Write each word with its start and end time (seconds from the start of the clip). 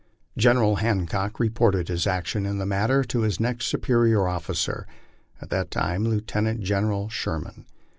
General 0.35 0.77
Hancock 0.77 1.39
reported 1.39 1.87
his 1.87 2.07
action 2.07 2.43
in 2.47 2.57
the 2.57 2.65
matter 2.65 3.03
to 3.03 3.21
his 3.21 3.39
next 3.39 3.65
superior 3.67 4.27
officer, 4.27 4.87
at 5.39 5.51
that 5.51 5.69
time 5.69 6.05
Lieutenant 6.05 6.61
General 6.61 7.07
Sher 7.07 7.37
man. 7.37 7.67